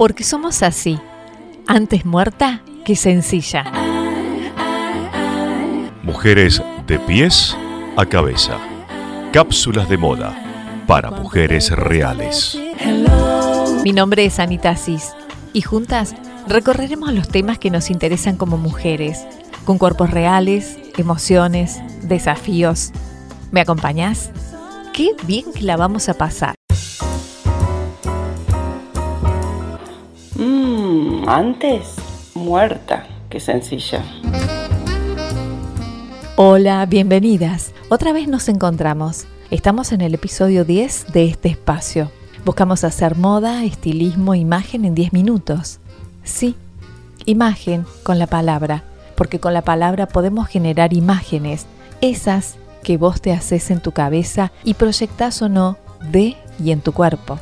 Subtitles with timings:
[0.00, 0.98] Porque somos así,
[1.66, 3.70] antes muerta que sencilla.
[6.02, 7.54] Mujeres de pies
[7.98, 8.56] a cabeza.
[9.30, 10.42] Cápsulas de moda
[10.86, 12.58] para mujeres reales.
[13.84, 15.12] Mi nombre es Anita Cis
[15.52, 16.14] y juntas
[16.48, 19.26] recorreremos los temas que nos interesan como mujeres,
[19.66, 22.92] con cuerpos reales, emociones, desafíos.
[23.50, 24.30] ¿Me acompañás?
[24.94, 26.54] Qué bien que la vamos a pasar.
[31.26, 31.96] Antes
[32.34, 34.02] muerta que sencilla.
[36.36, 37.72] Hola, bienvenidas.
[37.88, 39.26] Otra vez nos encontramos.
[39.50, 42.10] Estamos en el episodio 10 de este espacio.
[42.44, 45.80] Buscamos hacer moda, estilismo, imagen en 10 minutos.
[46.24, 46.54] Sí,
[47.26, 48.84] imagen con la palabra,
[49.16, 51.66] porque con la palabra podemos generar imágenes,
[52.00, 55.76] esas que vos te haces en tu cabeza y proyectás o no
[56.10, 57.38] de y en tu cuerpo.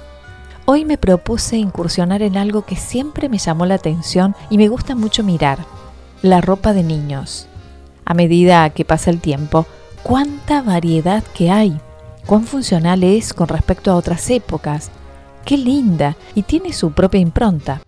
[0.70, 4.94] Hoy me propuse incursionar en algo que siempre me llamó la atención y me gusta
[4.94, 5.60] mucho mirar,
[6.20, 7.48] la ropa de niños.
[8.04, 9.64] A medida que pasa el tiempo,
[10.02, 11.80] cuánta variedad que hay,
[12.26, 14.90] cuán funcional es con respecto a otras épocas,
[15.46, 17.80] qué linda y tiene su propia impronta.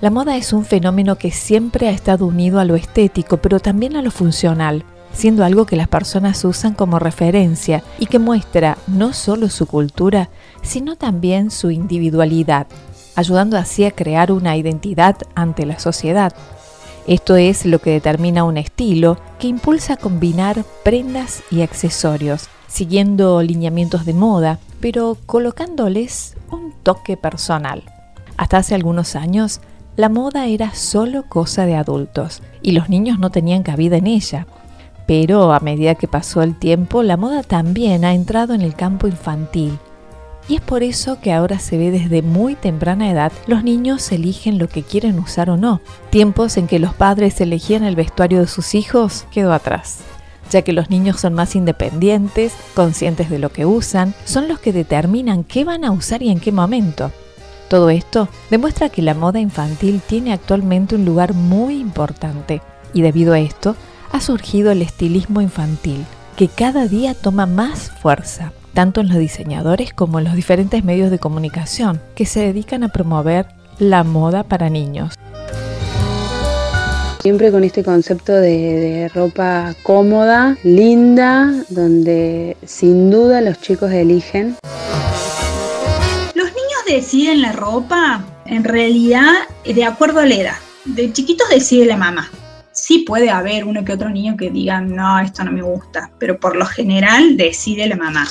[0.00, 3.96] La moda es un fenómeno que siempre ha estado unido a lo estético, pero también
[3.96, 9.12] a lo funcional, siendo algo que las personas usan como referencia y que muestra no
[9.12, 10.28] solo su cultura,
[10.62, 12.66] sino también su individualidad,
[13.14, 16.34] ayudando así a crear una identidad ante la sociedad.
[17.06, 23.42] Esto es lo que determina un estilo que impulsa a combinar prendas y accesorios, siguiendo
[23.42, 27.82] lineamientos de moda, pero colocándoles un toque personal.
[28.36, 29.60] Hasta hace algunos años,
[29.96, 34.46] la moda era solo cosa de adultos y los niños no tenían cabida en ella.
[35.06, 39.06] Pero a medida que pasó el tiempo, la moda también ha entrado en el campo
[39.06, 39.78] infantil
[40.48, 44.58] y es por eso que ahora se ve desde muy temprana edad los niños eligen
[44.58, 45.80] lo que quieren usar o no.
[46.10, 50.00] Tiempos en que los padres elegían el vestuario de sus hijos quedó atrás
[50.50, 54.74] ya que los niños son más independientes, conscientes de lo que usan, son los que
[54.74, 57.10] determinan qué van a usar y en qué momento.
[57.68, 62.60] Todo esto demuestra que la moda infantil tiene actualmente un lugar muy importante
[62.92, 63.74] y debido a esto
[64.14, 69.92] ha surgido el estilismo infantil, que cada día toma más fuerza tanto en los diseñadores
[69.92, 73.46] como en los diferentes medios de comunicación que se dedican a promover
[73.80, 75.14] la moda para niños.
[77.22, 84.56] Siempre con este concepto de, ropa cómoda, linda, donde sin duda los chicos eligen.
[86.34, 89.32] Los niños deciden la ropa en realidad
[89.64, 90.56] de acuerdo a la edad.
[90.84, 92.30] De chiquitos decide la mamá
[92.84, 96.38] sí puede haber uno que otro niño que diga, no, esto no me gusta, pero
[96.38, 98.26] por lo general decide la mamá.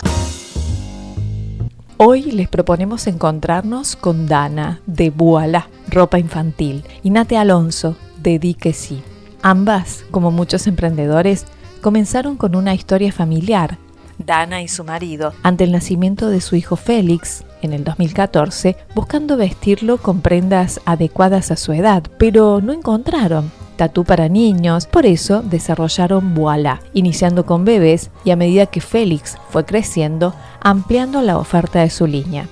[1.98, 8.56] Hoy les proponemos encontrarnos con Dana de Buala, ropa infantil, y Nate Alonso de Di
[8.74, 9.02] sí.
[9.42, 11.46] Ambas, como muchos emprendedores,
[11.82, 13.80] comenzaron con una historia familiar.
[14.20, 19.36] Dana y su marido, ante el nacimiento de su hijo Félix, en el 2014, buscando
[19.36, 25.42] vestirlo con prendas adecuadas a su edad, pero no encontraron tatú para niños, por eso
[25.42, 31.82] desarrollaron Voila, iniciando con bebés y a medida que Félix fue creciendo, ampliando la oferta
[31.82, 32.48] de su línea.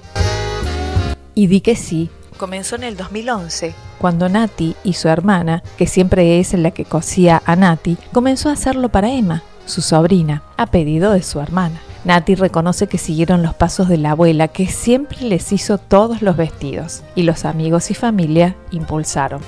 [1.33, 6.39] Y di que sí, comenzó en el 2011, cuando Nati y su hermana, que siempre
[6.39, 11.11] es la que cosía a Nati, comenzó a hacerlo para Emma, su sobrina, a pedido
[11.11, 11.79] de su hermana.
[12.03, 16.35] Nati reconoce que siguieron los pasos de la abuela, que siempre les hizo todos los
[16.35, 19.41] vestidos, y los amigos y familia impulsaron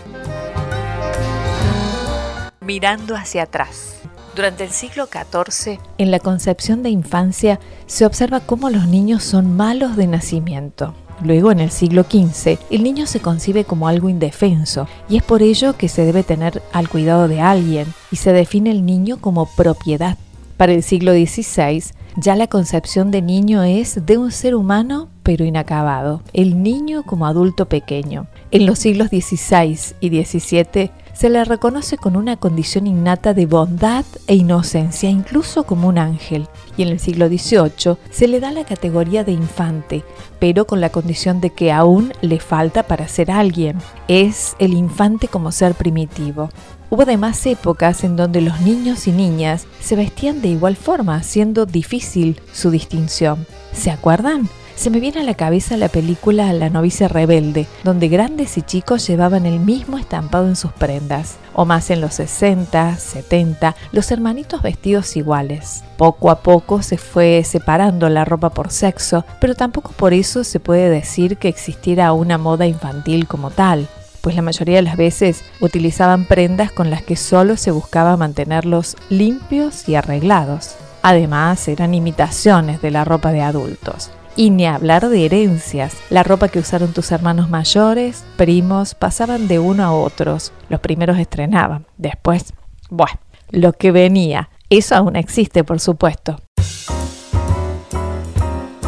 [2.65, 3.95] mirando hacia atrás.
[4.35, 9.55] Durante el siglo XIV, en la concepción de infancia, se observa cómo los niños son
[9.55, 10.95] malos de nacimiento.
[11.23, 15.43] Luego, en el siglo XV, el niño se concibe como algo indefenso y es por
[15.43, 19.45] ello que se debe tener al cuidado de alguien y se define el niño como
[19.45, 20.17] propiedad.
[20.57, 21.83] Para el siglo XVI,
[22.15, 27.25] ya la concepción de niño es de un ser humano pero inacabado, el niño como
[27.25, 28.27] adulto pequeño.
[28.51, 34.05] En los siglos XVI y XVII se le reconoce con una condición innata de bondad
[34.27, 36.47] e inocencia, incluso como un ángel.
[36.75, 40.03] Y en el siglo XVIII se le da la categoría de infante,
[40.39, 43.77] pero con la condición de que aún le falta para ser alguien.
[44.07, 46.49] Es el infante como ser primitivo.
[46.89, 51.65] Hubo además épocas en donde los niños y niñas se vestían de igual forma, siendo
[51.65, 53.47] difícil su distinción.
[53.71, 54.49] ¿Se acuerdan?
[54.75, 59.07] Se me viene a la cabeza la película La novicia rebelde, donde grandes y chicos
[59.07, 61.37] llevaban el mismo estampado en sus prendas.
[61.53, 65.83] O más en los 60, 70, los hermanitos vestidos iguales.
[65.97, 70.59] Poco a poco se fue separando la ropa por sexo, pero tampoco por eso se
[70.59, 73.87] puede decir que existiera una moda infantil como tal
[74.23, 78.95] pues la mayoría de las veces utilizaban prendas con las que solo se buscaba mantenerlos
[79.09, 80.75] limpios y arreglados.
[81.01, 84.11] Además, eran imitaciones de la ropa de adultos.
[84.35, 85.95] Y ni hablar de herencias.
[86.09, 90.51] La ropa que usaron tus hermanos mayores, primos, pasaban de uno a otros.
[90.69, 91.85] Los primeros estrenaban.
[91.97, 92.53] Después,
[92.89, 93.19] bueno,
[93.51, 94.49] lo que venía.
[94.69, 96.39] Eso aún existe, por supuesto.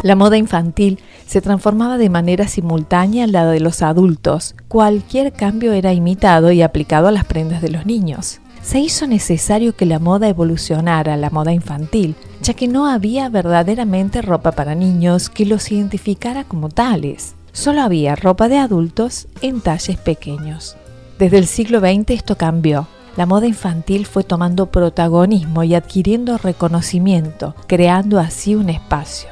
[0.02, 4.56] La moda infantil se transformaba de manera simultánea en la de los adultos.
[4.68, 9.76] Cualquier cambio era imitado y aplicado a las prendas de los niños se hizo necesario
[9.76, 15.30] que la moda evolucionara, la moda infantil, ya que no había verdaderamente ropa para niños
[15.30, 17.34] que los identificara como tales.
[17.52, 20.76] Solo había ropa de adultos en talles pequeños.
[21.18, 22.86] Desde el siglo XX esto cambió.
[23.16, 29.30] La moda infantil fue tomando protagonismo y adquiriendo reconocimiento, creando así un espacio.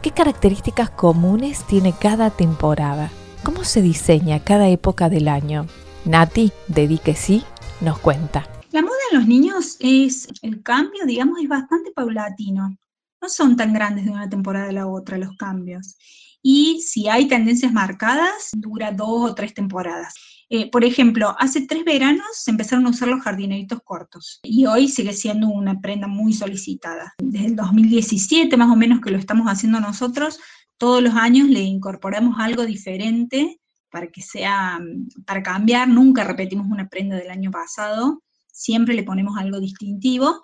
[0.00, 3.10] ¿Qué características comunes tiene cada temporada?
[3.42, 5.66] ¿Cómo se diseña cada época del año?
[6.06, 7.44] Nati, dedique sí,
[7.82, 8.46] nos cuenta.
[9.10, 12.76] En los niños es, el cambio, digamos, es bastante paulatino.
[13.20, 15.96] No son tan grandes de una temporada a la otra los cambios.
[16.42, 20.14] Y si hay tendencias marcadas, dura dos o tres temporadas.
[20.48, 25.12] Eh, por ejemplo, hace tres veranos empezaron a usar los jardineritos cortos y hoy sigue
[25.12, 27.12] siendo una prenda muy solicitada.
[27.18, 30.40] Desde el 2017 más o menos que lo estamos haciendo nosotros,
[30.78, 33.60] todos los años le incorporamos algo diferente
[33.90, 39.02] para que sea, mm, para cambiar, nunca repetimos una prenda del año pasado, siempre le
[39.02, 40.42] ponemos algo distintivo,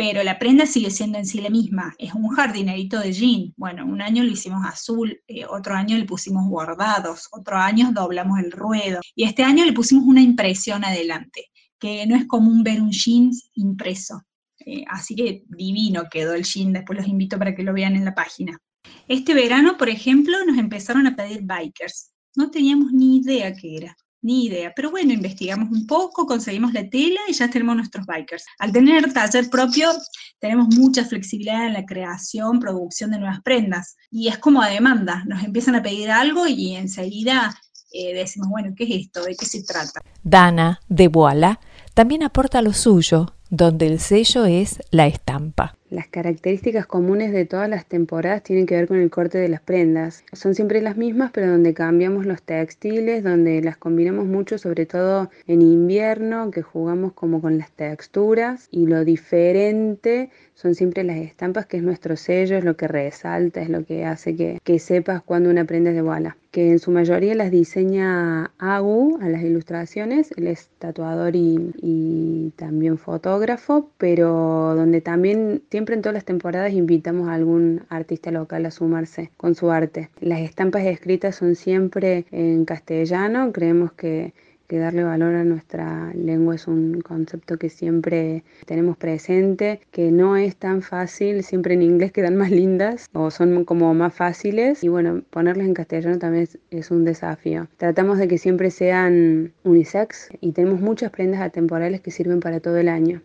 [0.00, 3.52] pero la prenda sigue siendo en sí la misma, es un jardinerito de jean.
[3.58, 8.38] Bueno, un año lo hicimos azul, eh, otro año le pusimos bordados, otro año doblamos
[8.38, 11.48] el ruedo, y este año le pusimos una impresión adelante,
[11.78, 14.22] que no es común ver un jean impreso.
[14.64, 18.06] Eh, así que divino quedó el jean, después los invito para que lo vean en
[18.06, 18.58] la página.
[19.06, 22.10] Este verano, por ejemplo, nos empezaron a pedir bikers.
[22.36, 24.72] No teníamos ni idea qué era, ni idea.
[24.74, 28.44] Pero bueno, investigamos un poco, conseguimos la tela y ya tenemos nuestros bikers.
[28.58, 29.90] Al tener taller propio,
[30.38, 33.96] tenemos mucha flexibilidad en la creación, producción de nuevas prendas.
[34.10, 35.24] Y es como a demanda.
[35.26, 37.54] Nos empiezan a pedir algo y enseguida
[37.92, 39.24] eh, decimos, bueno, ¿qué es esto?
[39.24, 40.00] ¿De qué se trata?
[40.22, 41.60] Dana, de Boala,
[41.94, 45.76] también aporta lo suyo, donde el sello es la estampa.
[45.90, 49.60] Las características comunes de todas las temporadas tienen que ver con el corte de las
[49.60, 50.22] prendas.
[50.32, 55.30] Son siempre las mismas, pero donde cambiamos los textiles, donde las combinamos mucho, sobre todo
[55.48, 58.68] en invierno, que jugamos como con las texturas.
[58.70, 63.60] Y lo diferente son siempre las estampas, que es nuestro sello, es lo que resalta,
[63.60, 66.36] es lo que hace que, sepas cuando una prenda es de bala.
[66.50, 72.52] Que en su mayoría las diseña Agu a las ilustraciones, él es tatuador y, y
[72.56, 78.66] también fotógrafo, pero donde también Siempre en todas las temporadas invitamos a algún artista local
[78.66, 80.10] a sumarse con su arte.
[80.20, 84.34] Las estampas escritas son siempre en castellano, creemos que
[84.68, 90.54] darle valor a nuestra lengua es un concepto que siempre tenemos presente, que no es
[90.56, 95.22] tan fácil, siempre en inglés quedan más lindas o son como más fáciles y bueno,
[95.30, 97.68] ponerlas en castellano también es, es un desafío.
[97.78, 102.76] Tratamos de que siempre sean unisex y tenemos muchas prendas atemporales que sirven para todo
[102.76, 103.22] el año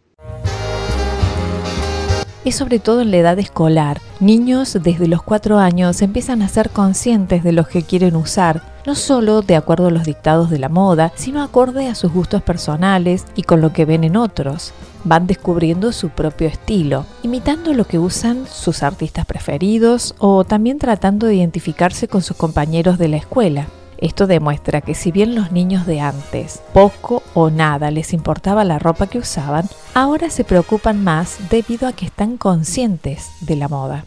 [2.46, 4.00] es sobre todo en la edad escolar.
[4.20, 8.96] Niños desde los 4 años empiezan a ser conscientes de lo que quieren usar, no
[8.96, 13.26] solo de acuerdo a los dictados de la moda, sino acorde a sus gustos personales
[13.36, 14.74] y con lo que ven en otros.
[15.04, 21.28] Van descubriendo su propio estilo, imitando lo que usan sus artistas preferidos o también tratando
[21.28, 23.68] de identificarse con sus compañeros de la escuela.
[23.98, 28.80] Esto demuestra que si bien los niños de antes poco o nada les importaba la
[28.80, 34.04] ropa que usaban, ahora se preocupan más debido a que están conscientes de la moda.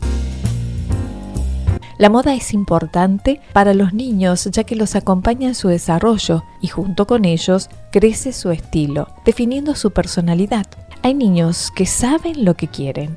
[1.98, 6.68] La moda es importante para los niños ya que los acompaña en su desarrollo y
[6.68, 10.66] junto con ellos crece su estilo, definiendo su personalidad.
[11.02, 13.16] Hay niños que saben lo que quieren,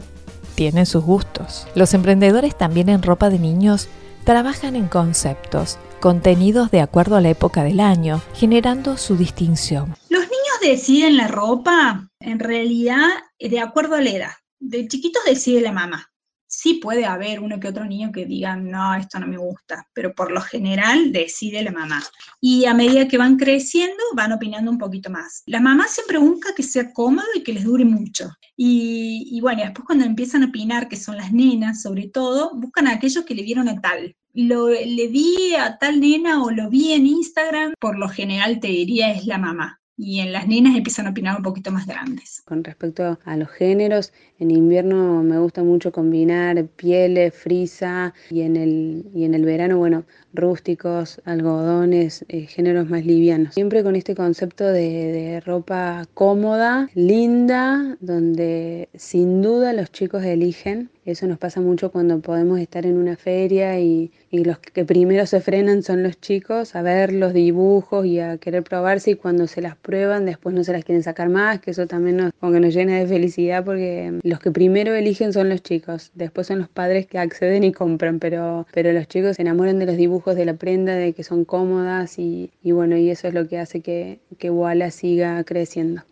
[0.55, 1.67] tienen sus gustos.
[1.75, 3.87] Los emprendedores también en ropa de niños
[4.23, 9.95] trabajan en conceptos, contenidos de acuerdo a la época del año, generando su distinción.
[10.09, 13.07] Los niños deciden la ropa, en realidad,
[13.39, 14.31] de acuerdo a la edad.
[14.59, 16.07] De chiquitos decide la mamá.
[16.47, 20.13] Sí puede haber uno que otro niño que diga, no, esto no me gusta, pero
[20.13, 22.03] por lo general decide la mamá.
[22.41, 25.43] Y a medida que van creciendo, van opinando un poquito más.
[25.45, 28.29] La mamá siempre busca que sea cómodo y que les dure mucho.
[28.57, 32.87] Y, y bueno, después cuando empiezan a opinar, que son las nenas sobre todo, buscan
[32.87, 34.15] a aquellos que le vieron a tal.
[34.33, 38.67] Lo, le vi a tal nena o lo vi en Instagram, por lo general te
[38.67, 42.41] diría es la mamá y en las nenas empiezan a opinar un poquito más grandes.
[42.41, 48.55] Con respecto a los géneros, en invierno me gusta mucho combinar pieles, frisa y en
[48.55, 50.03] el, y en el verano, bueno,
[50.33, 53.53] rústicos, algodones, eh, géneros más livianos.
[53.53, 60.89] Siempre con este concepto de, de, ropa cómoda, linda, donde sin duda los chicos eligen.
[61.03, 65.25] Eso nos pasa mucho cuando podemos estar en una feria y, y los que primero
[65.25, 69.47] se frenan son los chicos a ver los dibujos y a querer probarse y cuando
[69.47, 72.73] se las prueban después no se las quieren sacar más, que eso también nos, nos
[72.73, 77.05] llena de felicidad porque los que primero eligen son los chicos, después son los padres
[77.07, 80.53] que acceden y compran, pero, pero los chicos se enamoran de los dibujos de la
[80.53, 84.19] prenda, de que son cómodas y, y bueno, y eso es lo que hace que,
[84.37, 86.03] que Walla siga creciendo.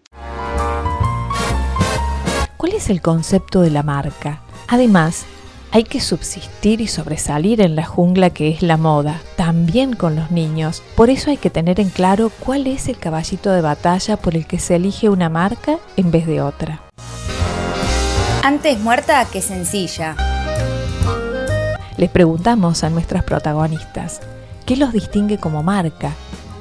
[2.58, 4.42] ¿Cuál es el concepto de la marca?
[4.68, 5.26] Además,
[5.72, 10.30] hay que subsistir y sobresalir en la jungla que es la moda, también con los
[10.30, 10.84] niños.
[10.96, 14.46] Por eso hay que tener en claro cuál es el caballito de batalla por el
[14.46, 16.84] que se elige una marca en vez de otra.
[18.44, 20.16] Antes muerta que sencilla.
[21.98, 24.22] Les preguntamos a nuestras protagonistas,
[24.68, 26.14] ¿qué los distingue como marca?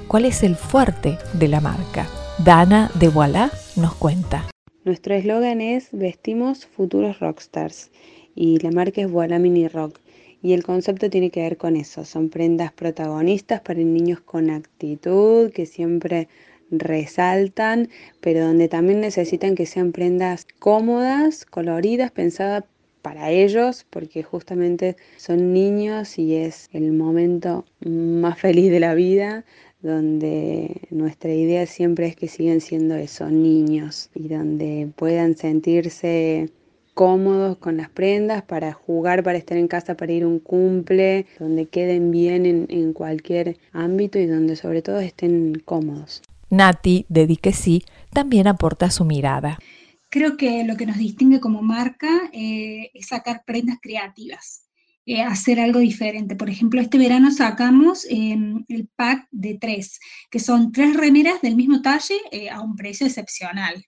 [0.06, 2.06] ¿Cuál es el fuerte de la marca?
[2.38, 4.46] Dana de Voilà nos cuenta.
[4.86, 7.90] Nuestro eslogan es Vestimos futuros rockstars
[8.34, 10.00] y la marca es Voilà Mini Rock.
[10.42, 15.50] Y el concepto tiene que ver con eso, son prendas protagonistas para niños con actitud,
[15.50, 16.28] que siempre
[16.70, 17.88] resaltan,
[18.20, 22.64] pero donde también necesitan que sean prendas cómodas, coloridas, pensadas
[23.02, 29.44] para ellos, porque justamente son niños y es el momento más feliz de la vida,
[29.80, 36.50] donde nuestra idea siempre es que siguen siendo esos niños y donde puedan sentirse
[36.98, 41.26] cómodos con las prendas para jugar, para estar en casa, para ir a un cumple,
[41.38, 46.22] donde queden bien en, en cualquier ámbito y donde sobre todo estén cómodos.
[46.50, 49.60] Nati, de Di sí, también aporta su mirada.
[50.08, 54.64] Creo que lo que nos distingue como marca eh, es sacar prendas creativas.
[55.06, 56.34] Eh, hacer algo diferente.
[56.34, 58.36] Por ejemplo, este verano sacamos eh,
[58.66, 60.00] el pack de tres,
[60.32, 63.84] que son tres remeras del mismo talle eh, a un precio excepcional.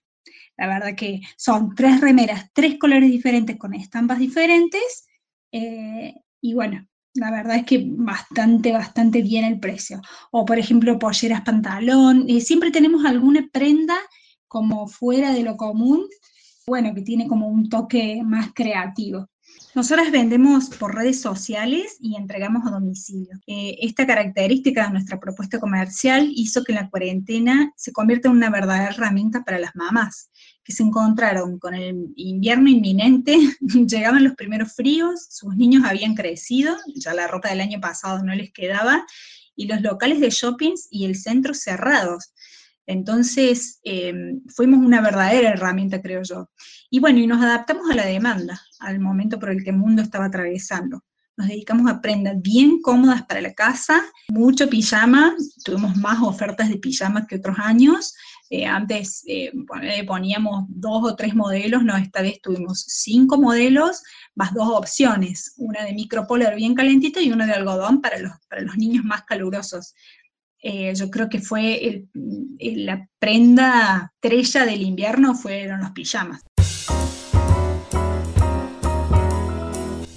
[0.57, 5.07] La verdad que son tres remeras, tres colores diferentes con estampas diferentes.
[5.51, 10.01] y bueno, la verdad es que bastante, bastante bien el precio.
[10.31, 12.27] O por ejemplo, polleras, pantalón.
[12.41, 13.95] siempre tenemos alguna prenda
[14.47, 16.07] como fuera de lo común,
[16.67, 19.27] bueno, que tiene como un toque más creativo.
[19.75, 23.39] Nosotras vendemos por redes sociales y entregamos a domicilio.
[23.47, 28.49] Eh, esta característica de nuestra propuesta comercial hizo que la cuarentena se convierta en una
[28.49, 30.29] verdadera herramienta para las mamás,
[30.63, 33.37] que se encontraron con el invierno inminente,
[33.87, 38.33] llegaban los primeros fríos, sus niños habían crecido, ya la ropa del año pasado no
[38.35, 39.05] les quedaba,
[39.55, 42.33] y los locales de shoppings y el centro cerrados.
[42.87, 46.49] Entonces, em, fuimos una verdadera herramienta, creo yo.
[46.89, 50.01] Y bueno, y nos adaptamos a la demanda, al momento por el que el mundo
[50.01, 51.03] estaba atravesando.
[51.41, 56.77] Nos dedicamos a prendas bien cómodas para la casa, mucho pijama, tuvimos más ofertas de
[56.77, 58.13] pijama que otros años.
[58.51, 59.51] Eh, antes eh,
[60.05, 64.03] poníamos dos o tres modelos, no, esta vez tuvimos cinco modelos,
[64.35, 68.61] más dos opciones, una de micropolar bien calentita y una de algodón para los, para
[68.61, 69.95] los niños más calurosos.
[70.61, 72.05] Eh, yo creo que fue
[72.59, 76.43] la prenda estrella del invierno fueron los pijamas.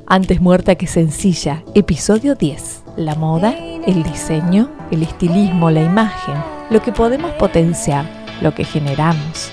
[0.07, 2.83] Antes muerta que sencilla, episodio 10.
[2.95, 3.55] La moda,
[3.87, 6.35] el diseño, el estilismo, la imagen,
[6.69, 8.05] lo que podemos potenciar,
[8.41, 9.51] lo que generamos.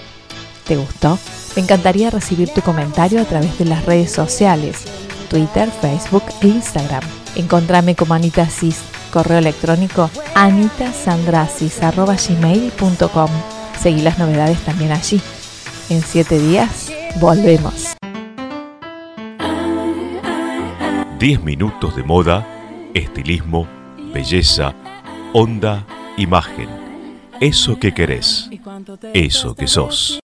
[0.67, 1.19] ¿Te gustó?
[1.57, 4.85] Me encantaría recibir tu comentario a través de las redes sociales
[5.31, 7.03] Twitter, Facebook e Instagram.
[7.35, 13.31] Encontrame como Anita Cis, correo electrónico anitasandrasis.gmail.com.
[13.81, 15.19] Seguí las novedades también allí.
[15.89, 17.95] En siete días Volvemos.
[21.23, 22.45] 10 minutos de moda,
[22.95, 23.69] estilismo,
[24.13, 24.75] belleza,
[25.33, 25.87] onda,
[26.17, 26.69] imagen.
[27.41, 28.51] Eso que querés.
[29.15, 30.22] Eso que sos.